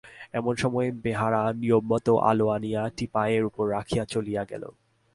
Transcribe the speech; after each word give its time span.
এমন 0.33 0.53
সময় 0.55 0.89
বেহারা 1.03 1.41
নিয়মমত 1.53 2.07
আলো 2.29 2.45
আনিয়া 2.49 2.81
টিপাইয়ের 2.97 3.43
উপর 3.45 3.63
রাখিয়া 3.71 4.03
চলিয়া 4.05 4.43
গেল। 4.45 4.63